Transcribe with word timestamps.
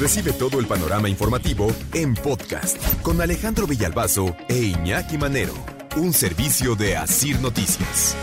Recibe 0.00 0.32
todo 0.32 0.60
el 0.60 0.66
panorama 0.66 1.10
informativo 1.10 1.70
en 1.92 2.14
podcast 2.14 2.82
con 3.02 3.20
Alejandro 3.20 3.66
Villalbazo 3.66 4.34
e 4.48 4.56
Iñaki 4.56 5.18
Manero, 5.18 5.52
un 5.94 6.14
servicio 6.14 6.74
de 6.74 6.96
Asir 6.96 7.38
Noticias. 7.38 8.16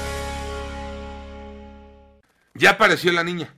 Ya 2.55 2.71
apareció 2.71 3.11
la 3.11 3.23
niña. 3.23 3.53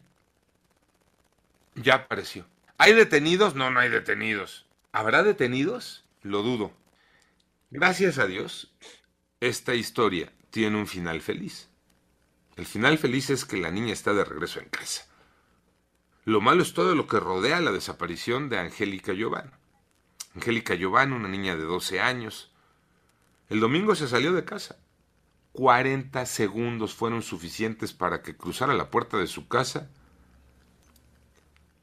Ya 1.76 1.96
apareció. 1.96 2.46
¿Hay 2.78 2.92
detenidos? 2.92 3.56
No, 3.56 3.72
no 3.72 3.80
hay 3.80 3.88
detenidos. 3.88 4.66
¿Habrá 4.92 5.24
detenidos? 5.24 6.04
Lo 6.22 6.44
dudo. 6.44 6.74
Gracias 7.72 8.18
a 8.18 8.28
Dios, 8.28 8.74
esta 9.40 9.76
historia 9.76 10.30
tiene 10.50 10.76
un 10.76 10.88
final 10.88 11.22
feliz. 11.22 11.70
El 12.58 12.66
final 12.66 12.98
feliz 12.98 13.30
es 13.30 13.46
que 13.46 13.56
la 13.56 13.72
niña 13.72 13.94
está 13.94 14.14
de 14.14 14.26
regreso 14.26 14.60
en 14.60 14.68
casa. 14.68 15.09
Lo 16.26 16.42
malo 16.42 16.62
es 16.62 16.74
todo 16.74 16.96
lo 16.96 17.08
que 17.08 17.20
rodea 17.20 17.62
la 17.62 17.72
desaparición 17.72 18.50
de 18.50 18.60
Angélica 18.60 19.14
Giovanni. 19.14 19.52
Angélica 20.36 20.76
Giovanni, 20.76 21.16
una 21.16 21.28
niña 21.28 21.56
de 21.56 21.64
12 21.64 22.02
años, 22.02 22.52
el 23.50 23.60
domingo 23.60 23.96
se 23.96 24.08
salió 24.08 24.34
de 24.34 24.46
casa. 24.46 24.78
40 25.54 26.26
segundos 26.26 26.94
fueron 26.94 27.24
suficientes 27.24 27.94
para 27.94 28.22
que 28.22 28.38
cruzara 28.38 28.74
la 28.74 28.92
puerta 28.92 29.18
de 29.18 29.28
su 29.28 29.48
casa, 29.48 29.90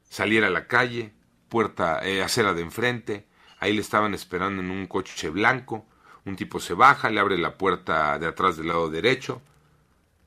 saliera 0.09 0.47
a 0.47 0.51
la 0.51 0.69
calle, 0.69 1.13
puerta, 1.49 2.07
eh, 2.07 2.23
acera 2.23 2.55
de 2.55 2.63
enfrente, 2.63 3.27
ahí 3.59 3.73
le 3.73 3.81
estaban 3.81 4.15
esperando 4.15 4.63
en 4.63 4.71
un 4.71 4.87
coche 4.87 5.29
blanco, 5.31 5.85
un 6.25 6.37
tipo 6.37 6.61
se 6.61 6.75
baja, 6.75 7.11
le 7.11 7.21
abre 7.21 7.39
la 7.39 7.59
puerta 7.59 8.19
de 8.19 8.27
atrás 8.27 8.57
del 8.57 8.69
lado 8.69 8.89
derecho, 8.89 9.43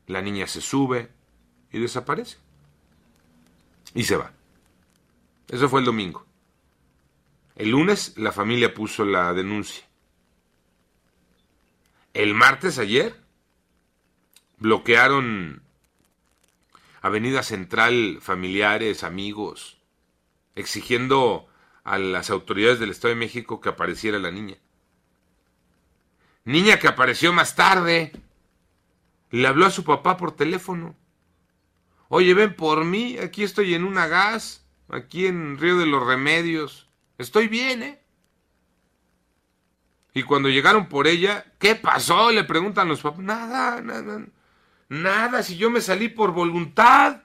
la 0.07 0.21
niña 0.21 0.47
se 0.47 0.61
sube 0.61 1.09
y 1.71 1.79
desaparece. 1.79 2.37
Y 3.93 4.03
se 4.03 4.15
va. 4.15 4.31
Eso 5.47 5.67
fue 5.69 5.79
el 5.79 5.85
domingo. 5.85 6.25
El 7.55 7.69
lunes 7.69 8.13
la 8.17 8.31
familia 8.31 8.73
puso 8.73 9.03
la 9.03 9.33
denuncia. 9.33 9.83
El 12.13 12.33
martes 12.33 12.79
ayer 12.79 13.15
bloquearon 14.57 15.63
Avenida 17.01 17.43
Central 17.43 18.19
familiares, 18.21 19.03
amigos, 19.03 19.77
exigiendo 20.55 21.47
a 21.83 21.97
las 21.97 22.29
autoridades 22.29 22.79
del 22.79 22.91
Estado 22.91 23.13
de 23.13 23.19
México 23.19 23.61
que 23.61 23.69
apareciera 23.69 24.19
la 24.19 24.31
niña. 24.31 24.57
Niña 26.45 26.79
que 26.79 26.87
apareció 26.87 27.31
más 27.31 27.55
tarde. 27.55 28.11
Le 29.31 29.47
habló 29.47 29.65
a 29.65 29.71
su 29.71 29.83
papá 29.83 30.17
por 30.17 30.35
teléfono. 30.35 30.95
Oye, 32.09 32.33
ven 32.33 32.55
por 32.55 32.83
mí, 32.85 33.17
aquí 33.17 33.43
estoy 33.43 33.75
en 33.75 33.83
una 33.83 34.07
gas, 34.07 34.67
aquí 34.89 35.27
en 35.27 35.57
Río 35.57 35.77
de 35.77 35.85
los 35.85 36.05
Remedios. 36.05 36.89
Estoy 37.17 37.47
bien, 37.47 37.83
¿eh? 37.83 38.03
Y 40.13 40.23
cuando 40.23 40.49
llegaron 40.49 40.89
por 40.89 41.07
ella, 41.07 41.45
¿qué 41.59 41.75
pasó? 41.75 42.31
Le 42.31 42.43
preguntan 42.43 42.87
los 42.87 43.01
papás. 43.01 43.19
Nada, 43.19 43.79
nada. 43.81 44.25
Nada, 44.89 45.43
si 45.43 45.55
yo 45.55 45.69
me 45.69 45.81
salí 45.81 46.09
por 46.09 46.31
voluntad. 46.33 47.23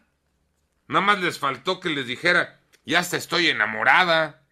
Nada 0.87 1.05
más 1.05 1.19
les 1.21 1.39
faltó 1.39 1.81
que 1.81 1.89
les 1.89 2.07
dijera, 2.07 2.61
ya 2.85 2.99
hasta 2.99 3.17
estoy 3.17 3.49
enamorada. 3.49 4.45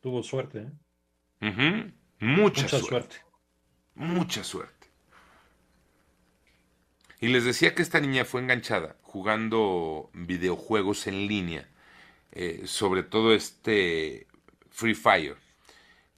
Tuvo 0.00 0.22
suerte, 0.24 0.66
¿eh? 1.40 1.92
Mucha, 2.18 2.62
Mucha 2.62 2.68
suerte. 2.68 2.88
suerte. 2.88 3.16
Mucha 3.94 4.42
suerte. 4.42 4.79
Y 7.20 7.28
les 7.28 7.44
decía 7.44 7.74
que 7.74 7.82
esta 7.82 8.00
niña 8.00 8.24
fue 8.24 8.40
enganchada 8.40 8.96
jugando 9.02 10.10
videojuegos 10.14 11.06
en 11.06 11.26
línea, 11.26 11.68
eh, 12.32 12.62
sobre 12.64 13.02
todo 13.02 13.34
este 13.34 14.26
Free 14.70 14.94
Fire, 14.94 15.36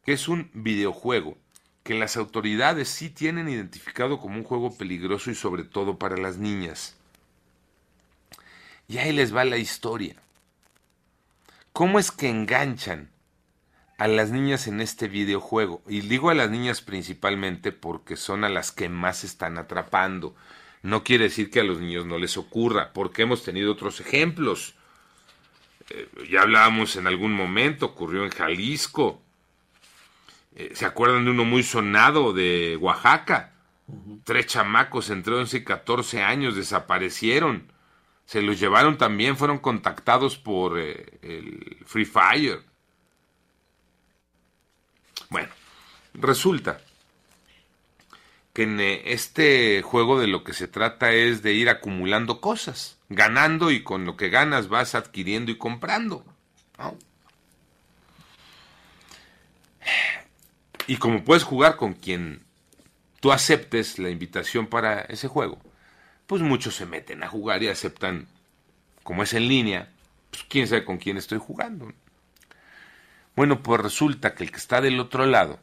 que 0.05 0.12
es 0.12 0.29
un 0.29 0.51
videojuego 0.55 1.37
que 1.83 1.95
las 1.95 2.17
autoridades 2.17 2.89
sí 2.89 3.11
tienen 3.11 3.49
identificado 3.49 4.21
como 4.21 4.37
un 4.37 4.45
juego 4.45 4.77
peligroso 4.77 5.31
y 5.31 5.35
sobre 5.35 5.65
todo 5.65 5.99
para 5.99 6.17
las 6.17 6.37
niñas. 6.37 6.97
Y 8.87 8.99
ahí 8.99 9.12
les 9.12 9.35
va 9.35 9.45
la 9.45 9.57
historia. 9.57 10.17
¿Cómo 11.73 11.99
es 11.99 12.12
que 12.12 12.29
enganchan 12.29 13.11
a 13.99 14.07
las 14.07 14.31
niñas 14.31 14.69
en 14.69 14.81
este 14.81 15.09
videojuego? 15.09 15.83
Y 15.89 16.03
digo 16.03 16.31
a 16.31 16.35
las 16.35 16.51
niñas 16.51 16.83
principalmente 16.83 17.73
porque 17.73 18.17
son 18.17 18.45
a 18.45 18.49
las 18.49 18.71
que 18.71 18.89
más 18.89 19.25
están 19.25 19.59
atrapando. 19.59 20.37
No 20.82 21.04
quiere 21.04 21.25
decir 21.25 21.50
que 21.50 21.60
a 21.60 21.65
los 21.65 21.81
niños 21.81 22.06
no 22.06 22.19
les 22.19 22.37
ocurra, 22.37 22.93
porque 22.93 23.22
hemos 23.22 23.44
tenido 23.44 23.72
otros 23.72 24.00
ejemplos. 24.00 24.75
Eh, 25.91 26.09
ya 26.28 26.43
hablábamos 26.43 26.97
en 26.97 27.06
algún 27.06 27.32
momento, 27.32 27.87
ocurrió 27.87 28.25
en 28.25 28.31
Jalisco. 28.31 29.22
Eh, 30.56 30.72
¿Se 30.75 30.84
acuerdan 30.84 31.25
de 31.25 31.31
uno 31.31 31.44
muy 31.44 31.62
sonado 31.62 32.32
de 32.32 32.76
Oaxaca? 32.81 33.53
Tres 34.25 34.47
chamacos 34.47 35.10
entre 35.10 35.34
11 35.34 35.59
y 35.59 35.65
14 35.65 36.22
años 36.22 36.56
desaparecieron. 36.56 37.70
Se 38.26 38.43
los 38.43 38.59
llevaron 38.59 38.99
también, 38.99 39.37
fueron 39.37 39.59
contactados 39.59 40.37
por 40.37 40.78
eh, 40.81 41.19
el 41.22 41.78
Free 41.87 42.04
Fire. 42.04 42.60
Bueno, 45.31 45.49
resulta 46.14 46.81
que 48.53 48.65
en 48.65 48.81
eh, 48.81 49.03
este 49.13 49.83
juego 49.83 50.21
de 50.21 50.27
lo 50.27 50.45
que 50.45 50.53
se 50.53 50.69
trata 50.69 51.13
es 51.13 51.43
de 51.43 51.53
ir 51.55 51.69
acumulando 51.69 52.41
cosas, 52.41 52.99
ganando 53.09 53.71
y 53.71 53.83
con 53.83 54.05
lo 54.05 54.17
que 54.17 54.29
ganas 54.29 54.69
vas 54.69 54.95
adquiriendo 54.95 55.51
y 55.51 55.59
comprando. 55.59 56.25
Y 60.87 60.97
como 60.97 61.25
puedes 61.25 61.45
jugar 61.45 61.77
con 61.77 61.95
quien 61.95 62.45
tú 63.21 63.33
aceptes 63.33 63.99
la 63.99 64.11
invitación 64.11 64.67
para 64.67 65.01
ese 65.03 65.29
juego, 65.29 65.59
pues 66.27 66.43
muchos 66.43 66.75
se 66.75 66.87
meten 66.87 67.23
a 67.23 67.29
jugar 67.29 67.62
y 67.62 67.69
aceptan, 67.69 68.27
como 69.03 69.23
es 69.23 69.33
en 69.33 69.49
línea, 69.49 69.91
pues 70.31 70.45
quién 70.49 70.67
sabe 70.67 70.85
con 70.85 70.99
quién 70.99 71.17
estoy 71.17 71.39
jugando. 71.39 71.93
Bueno, 73.35 73.62
pues 73.62 73.81
resulta 73.81 74.35
que 74.35 74.45
el 74.45 74.51
que 74.51 74.59
está 74.59 74.81
del 74.81 75.01
otro 75.01 75.25
lado 75.25 75.59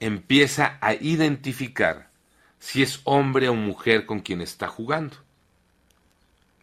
empieza 0.00 0.78
a 0.80 0.94
identificar 0.94 2.10
si 2.58 2.82
es 2.82 3.00
hombre 3.04 3.48
o 3.48 3.54
mujer 3.54 4.06
con 4.06 4.20
quien 4.20 4.40
está 4.40 4.68
jugando. 4.68 5.16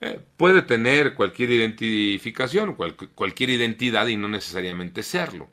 Eh, 0.01 0.19
puede 0.37 0.61
tener 0.61 1.15
cualquier 1.15 1.51
identificación, 1.51 2.75
cual- 2.75 2.95
cualquier 3.15 3.49
identidad 3.51 4.07
y 4.07 4.17
no 4.17 4.27
necesariamente 4.27 5.01
serlo. 5.03 5.49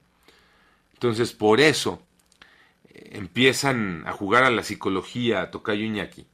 Entonces, 0.95 1.33
por 1.33 1.61
eso 1.61 2.03
eh, 2.91 3.11
empiezan 3.15 4.05
a 4.07 4.13
jugar 4.13 4.45
a 4.45 4.51
la 4.51 4.65
psicología, 4.65 5.43
a 5.43 5.51
Tocayo 5.51 5.85
Iñaki, 5.85 6.27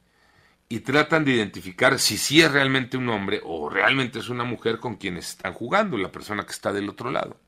y 0.69 0.81
tratan 0.81 1.25
de 1.25 1.33
identificar 1.33 1.99
si 1.99 2.17
sí 2.17 2.41
es 2.41 2.51
realmente 2.51 2.97
un 2.97 3.09
hombre 3.09 3.41
o 3.45 3.69
realmente 3.69 4.19
es 4.19 4.29
una 4.29 4.45
mujer 4.45 4.79
con 4.79 4.97
quien 4.97 5.17
están 5.17 5.53
jugando, 5.53 5.97
la 5.97 6.11
persona 6.11 6.45
que 6.45 6.53
está 6.53 6.73
del 6.73 6.89
otro 6.89 7.11
lado. 7.11 7.39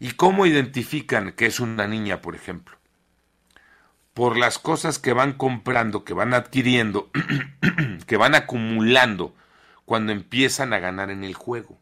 ¿Y 0.00 0.12
cómo 0.12 0.46
identifican 0.46 1.32
que 1.32 1.46
es 1.46 1.60
una 1.60 1.88
niña, 1.88 2.20
por 2.22 2.34
ejemplo? 2.36 2.76
Por 4.14 4.36
las 4.36 4.58
cosas 4.58 4.98
que 4.98 5.12
van 5.12 5.32
comprando, 5.32 6.04
que 6.04 6.14
van 6.14 6.34
adquiriendo, 6.34 7.10
que 8.06 8.16
van 8.16 8.34
acumulando 8.34 9.34
cuando 9.84 10.12
empiezan 10.12 10.72
a 10.72 10.78
ganar 10.78 11.10
en 11.10 11.24
el 11.24 11.34
juego. 11.34 11.78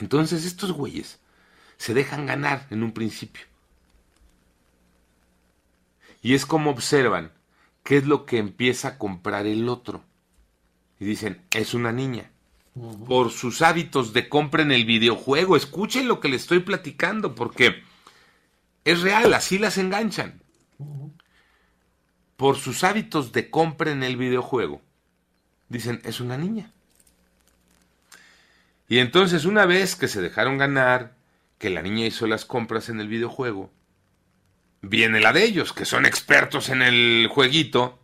Entonces 0.00 0.44
estos 0.44 0.72
güeyes 0.72 1.20
se 1.76 1.94
dejan 1.94 2.26
ganar 2.26 2.66
en 2.70 2.82
un 2.82 2.92
principio. 2.92 3.44
Y 6.22 6.34
es 6.34 6.46
como 6.46 6.70
observan 6.70 7.32
qué 7.84 7.98
es 7.98 8.06
lo 8.06 8.26
que 8.26 8.38
empieza 8.38 8.88
a 8.88 8.98
comprar 8.98 9.46
el 9.46 9.68
otro. 9.68 10.02
Y 10.98 11.04
dicen, 11.04 11.42
es 11.52 11.74
una 11.74 11.92
niña. 11.92 12.30
Por 13.06 13.30
sus 13.30 13.62
hábitos 13.62 14.12
de 14.12 14.28
compra 14.28 14.62
en 14.62 14.72
el 14.72 14.84
videojuego. 14.84 15.56
Escuchen 15.56 16.08
lo 16.08 16.20
que 16.20 16.28
les 16.28 16.42
estoy 16.42 16.60
platicando, 16.60 17.34
porque 17.34 17.82
es 18.84 19.00
real, 19.02 19.32
así 19.34 19.58
las 19.58 19.78
enganchan. 19.78 20.42
Por 22.36 22.56
sus 22.56 22.84
hábitos 22.84 23.32
de 23.32 23.50
compra 23.50 23.90
en 23.90 24.02
el 24.02 24.16
videojuego. 24.16 24.82
Dicen, 25.68 26.00
es 26.04 26.20
una 26.20 26.36
niña. 26.36 26.70
Y 28.88 28.98
entonces 28.98 29.44
una 29.44 29.66
vez 29.66 29.96
que 29.96 30.08
se 30.08 30.20
dejaron 30.20 30.58
ganar, 30.58 31.14
que 31.58 31.70
la 31.70 31.82
niña 31.82 32.06
hizo 32.06 32.26
las 32.26 32.44
compras 32.44 32.88
en 32.88 33.00
el 33.00 33.08
videojuego, 33.08 33.70
viene 34.82 35.20
la 35.20 35.32
de 35.32 35.44
ellos, 35.44 35.72
que 35.72 35.84
son 35.84 36.06
expertos 36.06 36.68
en 36.68 36.82
el 36.82 37.28
jueguito, 37.30 37.98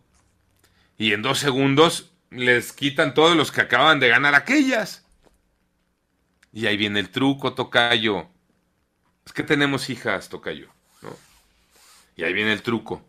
y 0.97 1.13
en 1.13 1.21
dos 1.21 1.39
segundos 1.39 2.11
les 2.29 2.73
quitan 2.73 3.13
todos 3.13 3.35
los 3.35 3.51
que 3.51 3.61
acaban 3.61 3.99
de 3.99 4.09
ganar 4.09 4.35
aquellas. 4.35 5.05
Y 6.51 6.67
ahí 6.67 6.77
viene 6.77 6.99
el 6.99 7.09
truco, 7.09 7.53
Tocayo. 7.53 8.27
Es 9.25 9.33
que 9.33 9.43
tenemos 9.43 9.89
hijas, 9.89 10.29
Tocayo, 10.29 10.69
¿no? 11.01 11.15
Y 12.15 12.23
ahí 12.23 12.33
viene 12.33 12.53
el 12.53 12.61
truco. 12.61 13.03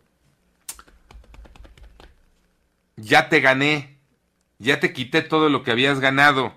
Ya 2.97 3.29
te 3.29 3.41
gané. 3.41 3.99
Ya 4.57 4.79
te 4.79 4.93
quité 4.93 5.21
todo 5.21 5.49
lo 5.49 5.63
que 5.63 5.71
habías 5.71 5.99
ganado. 5.99 6.53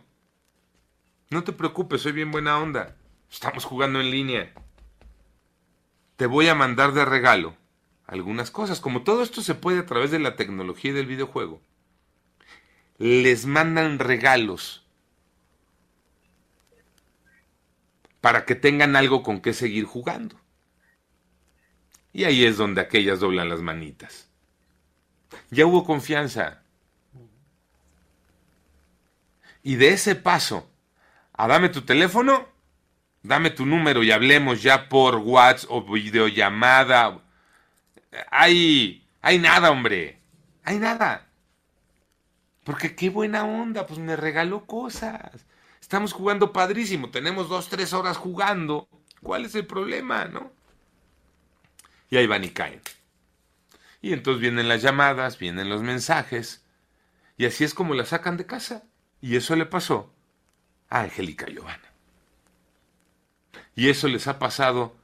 No 1.31 1.44
te 1.44 1.52
preocupes, 1.52 2.02
soy 2.02 2.12
bien 2.12 2.31
buena 2.31 2.58
onda. 2.58 2.96
Estamos 3.31 3.64
jugando 3.64 4.00
en 4.00 4.11
línea. 4.11 4.52
Te 6.17 6.26
voy 6.26 6.49
a 6.49 6.55
mandar 6.55 6.93
de 6.93 7.05
regalo 7.05 7.56
algunas 8.06 8.50
cosas. 8.50 8.81
Como 8.81 9.02
todo 9.02 9.23
esto 9.23 9.43
se 9.43 9.55
puede 9.55 9.81
a 9.81 9.87
través 9.87 10.11
de 10.11 10.19
la 10.19 10.37
tecnología 10.37 10.93
y 10.93 10.94
del 10.94 11.06
videojuego. 11.06 11.61
Les 12.99 13.46
mandan 13.46 13.99
regalos 13.99 14.87
para 18.20 18.44
que 18.44 18.55
tengan 18.55 18.96
algo 18.96 19.23
con 19.23 19.40
que 19.40 19.52
seguir 19.52 19.85
jugando. 19.85 20.40
Y 22.12 22.25
ahí 22.25 22.44
es 22.44 22.56
donde 22.56 22.81
aquellas 22.81 23.20
doblan 23.20 23.49
las 23.49 23.61
manitas. 23.61 24.28
Ya 25.51 25.67
hubo 25.67 25.85
confianza. 25.85 26.63
Y 29.63 29.77
de 29.77 29.89
ese 29.91 30.15
paso 30.15 30.69
a 31.39 31.47
dame 31.47 31.69
tu 31.69 31.83
teléfono, 31.83 32.49
dame 33.23 33.51
tu 33.51 33.65
número 33.65 34.03
y 34.03 34.11
hablemos 34.11 34.61
ya 34.61 34.89
por 34.89 35.17
WhatsApp 35.17 35.71
o 35.71 35.83
videollamada. 35.83 37.21
Hay, 38.31 39.07
hay 39.23 39.39
nada, 39.39 39.71
hombre. 39.71 40.19
Hay 40.65 40.79
nada. 40.79 41.27
Porque 42.65 42.97
qué 42.97 43.09
buena 43.09 43.45
onda, 43.45 43.87
pues 43.87 44.01
me 44.01 44.17
regaló 44.17 44.67
cosas. 44.67 45.47
Estamos 45.81 46.13
jugando 46.13 46.53
padrísimo, 46.53 47.11
tenemos 47.11 47.49
dos, 47.49 47.69
tres 47.69 47.93
horas 47.93 48.17
jugando. 48.17 48.89
¿Cuál 49.23 49.45
es 49.47 49.55
el 49.55 49.67
problema, 49.67 50.25
no? 50.27 50.53
Y 52.11 52.17
ahí 52.17 52.27
van 52.27 52.45
y 52.45 52.51
caen. 52.51 52.81
Y 54.00 54.12
entonces 54.12 54.41
vienen 54.41 54.69
las 54.69 54.83
llamadas, 54.83 55.39
vienen 55.39 55.69
los 55.69 55.83
mensajes. 55.83 56.65
Y 57.37 57.47
así 57.47 57.65
es 57.65 57.75
como 57.75 57.95
la 57.95 58.05
sacan 58.05 58.37
de 58.37 58.47
casa. 58.47 58.85
Y 59.21 59.37
eso 59.37 59.56
le 59.56 59.67
pasó 59.67 60.15
a 60.89 61.00
Angélica 61.00 61.47
Giovanna. 61.47 61.93
Y 63.75 63.89
eso 63.89 64.09
les 64.09 64.27
ha 64.27 64.39
pasado 64.39 64.97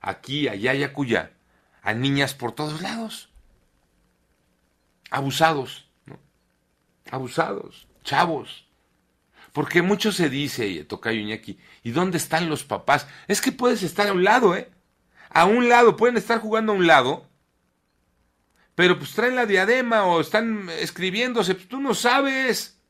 aquí, 0.00 0.48
allá 0.48 0.74
y 0.74 0.82
acullá, 0.82 1.32
a 1.82 1.94
niñas 1.94 2.34
por 2.34 2.52
todos 2.52 2.82
lados. 2.82 3.30
Abusados, 5.10 5.88
¿no? 6.06 6.18
Abusados, 7.10 7.88
chavos. 8.04 8.66
Porque 9.52 9.82
mucho 9.82 10.12
se 10.12 10.28
dice, 10.28 10.84
Tocayo 10.84 11.20
Iñaki, 11.20 11.58
¿y 11.82 11.90
dónde 11.90 12.18
están 12.18 12.48
los 12.48 12.64
papás? 12.64 13.08
Es 13.28 13.40
que 13.40 13.52
puedes 13.52 13.82
estar 13.82 14.08
a 14.08 14.12
un 14.12 14.24
lado, 14.24 14.54
¿eh? 14.54 14.70
A 15.30 15.44
un 15.46 15.68
lado, 15.68 15.96
pueden 15.96 16.16
estar 16.16 16.40
jugando 16.40 16.72
a 16.72 16.76
un 16.76 16.86
lado, 16.86 17.27
pero 18.78 18.96
pues 18.96 19.12
traen 19.12 19.34
la 19.34 19.44
diadema 19.44 20.06
o 20.06 20.20
están 20.20 20.68
escribiéndose, 20.70 21.56
pues 21.56 21.66
tú 21.66 21.80
no 21.80 21.94
sabes. 21.94 22.80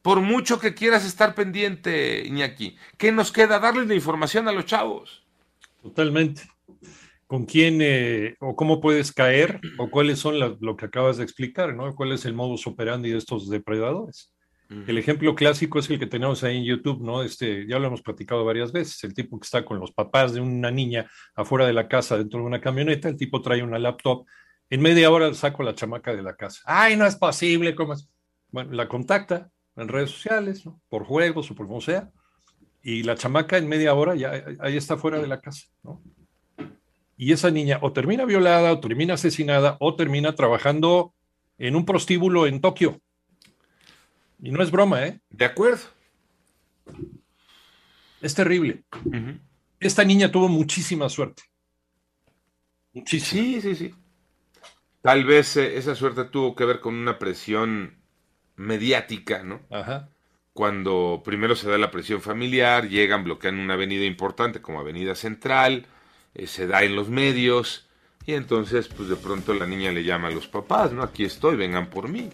Por 0.00 0.22
mucho 0.22 0.58
que 0.58 0.72
quieras 0.72 1.04
estar 1.04 1.34
pendiente, 1.34 2.24
Iñaki, 2.26 2.74
¿qué 2.96 3.12
nos 3.12 3.32
queda? 3.32 3.58
Darles 3.58 3.86
la 3.86 3.94
información 3.94 4.48
a 4.48 4.52
los 4.52 4.64
chavos. 4.64 5.26
Totalmente. 5.82 6.44
¿Con 7.26 7.44
quién 7.44 7.80
eh, 7.82 8.34
o 8.40 8.56
cómo 8.56 8.80
puedes 8.80 9.12
caer 9.12 9.60
o 9.76 9.90
cuáles 9.90 10.18
son 10.18 10.38
lo 10.38 10.76
que 10.78 10.86
acabas 10.86 11.18
de 11.18 11.24
explicar, 11.24 11.74
¿no? 11.74 11.94
¿Cuál 11.94 12.12
es 12.12 12.24
el 12.24 12.32
modus 12.32 12.66
operandi 12.66 13.10
de 13.10 13.18
estos 13.18 13.50
depredadores? 13.50 14.33
El 14.70 14.96
ejemplo 14.96 15.34
clásico 15.34 15.78
es 15.78 15.90
el 15.90 15.98
que 15.98 16.06
tenemos 16.06 16.42
ahí 16.42 16.56
en 16.56 16.64
YouTube, 16.64 17.02
¿no? 17.02 17.22
Este, 17.22 17.66
ya 17.66 17.78
lo 17.78 17.86
hemos 17.86 18.02
platicado 18.02 18.44
varias 18.44 18.72
veces, 18.72 19.04
el 19.04 19.14
tipo 19.14 19.38
que 19.38 19.44
está 19.44 19.64
con 19.64 19.78
los 19.78 19.92
papás 19.92 20.32
de 20.32 20.40
una 20.40 20.70
niña 20.70 21.08
afuera 21.34 21.66
de 21.66 21.74
la 21.74 21.86
casa 21.86 22.16
dentro 22.16 22.40
de 22.40 22.46
una 22.46 22.60
camioneta, 22.60 23.08
el 23.08 23.16
tipo 23.16 23.42
trae 23.42 23.62
una 23.62 23.78
laptop, 23.78 24.26
en 24.70 24.80
media 24.80 25.10
hora 25.10 25.32
saco 25.34 25.62
la 25.62 25.74
chamaca 25.74 26.14
de 26.14 26.22
la 26.22 26.34
casa. 26.34 26.62
Ay, 26.64 26.96
no 26.96 27.06
es 27.06 27.14
posible, 27.16 27.74
¿cómo? 27.74 27.94
Bueno, 28.50 28.72
la 28.72 28.88
contacta, 28.88 29.50
en 29.76 29.88
redes 29.88 30.10
sociales, 30.10 30.64
por 30.88 31.04
juegos 31.04 31.50
o 31.50 31.54
por 31.54 31.66
como 31.66 31.80
sea, 31.80 32.10
y 32.82 33.02
la 33.02 33.16
chamaca 33.16 33.58
en 33.58 33.68
media 33.68 33.94
hora 33.94 34.14
ya 34.14 34.44
ahí 34.60 34.76
está 34.76 34.96
fuera 34.96 35.18
de 35.18 35.26
la 35.26 35.40
casa. 35.40 35.66
Y 37.16 37.32
esa 37.32 37.50
niña 37.50 37.78
o 37.82 37.92
termina 37.92 38.24
violada, 38.24 38.72
o 38.72 38.80
termina 38.80 39.14
asesinada, 39.14 39.76
o 39.80 39.94
termina 39.94 40.34
trabajando 40.34 41.14
en 41.58 41.76
un 41.76 41.84
prostíbulo 41.84 42.46
en 42.46 42.60
Tokio. 42.60 43.00
Y 44.44 44.50
no 44.50 44.62
es 44.62 44.70
broma, 44.70 45.06
¿eh? 45.06 45.20
De 45.30 45.46
acuerdo. 45.46 45.84
Es 48.20 48.34
terrible. 48.34 48.84
Esta 49.80 50.04
niña 50.04 50.30
tuvo 50.30 50.48
muchísima 50.48 51.08
suerte. 51.08 51.44
Muchísima. 52.92 53.42
Sí, 53.42 53.60
sí, 53.62 53.74
sí. 53.74 53.94
Tal 55.00 55.24
vez 55.24 55.56
eh, 55.56 55.78
esa 55.78 55.94
suerte 55.94 56.24
tuvo 56.24 56.54
que 56.54 56.66
ver 56.66 56.80
con 56.80 56.94
una 56.94 57.18
presión 57.18 57.96
mediática, 58.56 59.42
¿no? 59.42 59.62
Ajá. 59.70 60.10
Cuando 60.52 61.22
primero 61.24 61.56
se 61.56 61.70
da 61.70 61.78
la 61.78 61.90
presión 61.90 62.20
familiar, 62.20 62.86
llegan, 62.90 63.24
bloquean 63.24 63.58
una 63.58 63.74
avenida 63.74 64.04
importante 64.04 64.60
como 64.60 64.78
Avenida 64.78 65.14
Central, 65.14 65.86
eh, 66.34 66.46
se 66.46 66.66
da 66.66 66.82
en 66.82 66.96
los 66.96 67.08
medios, 67.08 67.88
y 68.26 68.34
entonces, 68.34 68.88
pues 68.88 69.08
de 69.08 69.16
pronto 69.16 69.54
la 69.54 69.66
niña 69.66 69.90
le 69.90 70.04
llama 70.04 70.28
a 70.28 70.32
los 70.32 70.48
papás, 70.48 70.92
¿no? 70.92 71.02
Aquí 71.02 71.24
estoy, 71.24 71.56
vengan 71.56 71.88
por 71.88 72.10
mí. 72.10 72.28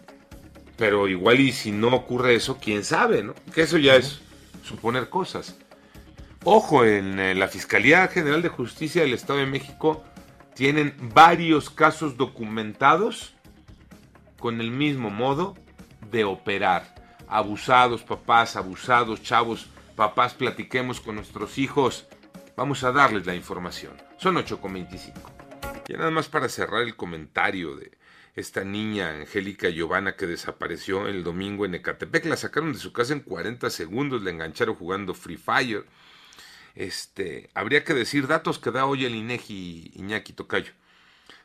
Pero 0.81 1.09
igual 1.09 1.41
y 1.41 1.53
si 1.53 1.73
no 1.73 1.88
ocurre 1.88 2.35
eso, 2.35 2.56
quién 2.59 2.85
sabe, 2.85 3.23
¿no? 3.23 3.35
Que 3.55 3.61
eso 3.61 3.77
ya 3.77 3.97
es 3.97 4.23
suponer 4.65 5.11
cosas. 5.11 5.59
Ojo, 6.43 6.87
en 6.87 7.38
la 7.38 7.49
Fiscalía 7.49 8.09
General 8.09 8.41
de 8.41 8.49
Justicia 8.49 9.03
del 9.03 9.12
Estado 9.12 9.41
de 9.41 9.47
México 9.47 10.03
tienen 10.55 10.94
varios 11.12 11.69
casos 11.69 12.17
documentados 12.17 13.35
con 14.38 14.62
el 14.62 14.71
mismo 14.71 15.11
modo 15.11 15.55
de 16.11 16.25
operar. 16.25 16.94
Abusados, 17.29 18.03
papás, 18.03 18.56
abusados, 18.56 19.23
chavos, 19.23 19.69
papás, 19.97 20.33
platiquemos 20.33 21.02
con 21.02 21.16
nuestros 21.16 21.59
hijos. 21.59 22.07
Vamos 22.57 22.85
a 22.85 22.93
darles 22.93 23.26
la 23.26 23.35
información. 23.35 23.93
Son 24.16 24.35
8.25. 24.37 25.12
Y 25.88 25.93
nada 25.93 26.11
más 26.11 26.31
para 26.31 26.49
cerrar 26.49 26.81
el 26.81 26.97
comentario 26.97 27.76
de 27.76 28.00
esta 28.34 28.64
niña 28.64 29.10
Angélica 29.10 29.68
Giovanna 29.68 30.16
que 30.16 30.26
desapareció 30.26 31.08
el 31.08 31.25
domingo 31.25 31.64
en 31.64 31.75
Ecatepec. 31.75 32.26
La 32.26 32.37
sacaron 32.37 32.72
de 32.72 32.78
su 32.78 32.92
casa 32.92 33.12
en 33.12 33.20
40 33.20 33.70
segundos, 33.70 34.22
la 34.22 34.30
engancharon 34.30 34.75
jugando 34.75 35.14
Free 35.14 35.37
Fire. 35.37 35.84
Este, 36.75 37.50
habría 37.54 37.84
que 37.84 37.94
decir 37.94 38.26
datos 38.26 38.58
que 38.58 38.70
da 38.70 38.87
hoy 38.87 39.04
el 39.04 39.14
INEGI 39.14 39.92
Iñaki 39.94 40.32
Tocayo. 40.32 40.72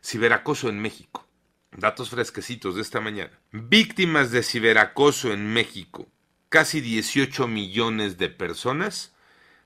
Ciberacoso 0.03 0.69
en 0.69 0.79
México. 0.79 1.27
Datos 1.71 2.09
fresquecitos 2.09 2.75
de 2.75 2.81
esta 2.81 3.01
mañana. 3.01 3.31
Víctimas 3.51 4.31
de 4.31 4.43
ciberacoso 4.43 5.33
en 5.33 5.51
México. 5.51 6.07
Casi 6.49 6.79
18 6.79 7.47
millones 7.47 8.17
de 8.17 8.29
personas 8.29 9.13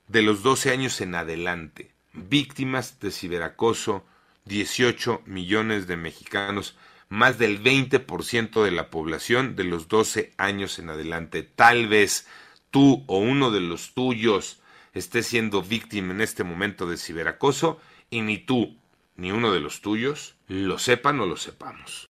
de 0.08 0.24
los 0.24 0.42
12 0.42 0.72
años 0.72 1.02
en 1.02 1.14
adelante. 1.14 1.92
Víctimas 2.14 3.00
de 3.00 3.12
ciberacoso, 3.12 4.06
18 4.46 5.22
millones 5.26 5.86
de 5.86 5.98
mexicanos. 5.98 6.76
Más 7.10 7.38
del 7.38 7.62
20% 7.62 8.64
de 8.64 8.72
la 8.72 8.90
población 8.90 9.56
de 9.56 9.64
los 9.64 9.88
12 9.88 10.32
años 10.38 10.80
en 10.80 10.90
adelante. 10.90 11.44
Tal 11.44 11.88
vez 11.88 12.28
tú 12.72 13.04
o 13.08 13.18
uno 13.18 13.52
de 13.52 13.62
los 13.62 13.94
tuyos 13.94 14.62
esté 14.94 15.24
siendo 15.24 15.62
víctima 15.62 16.14
en 16.14 16.22
este 16.22 16.44
momento 16.44 16.88
de 16.88 16.98
ciberacoso 16.98 17.80
y 18.10 18.22
ni 18.22 18.38
tú 18.38 18.78
ni 19.16 19.32
uno 19.32 19.52
de 19.52 19.60
los 19.60 19.82
tuyos 19.82 20.36
lo 20.48 20.80
sepan 20.80 21.20
o 21.20 21.26
lo 21.26 21.36
sepamos. 21.36 22.08